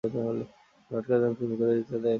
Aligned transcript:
Lord 0.91 1.05
কার্জনকে 1.07 1.43
ভেতরে 1.49 1.73
যেতে 1.77 1.95
দেয়নি। 1.95 2.09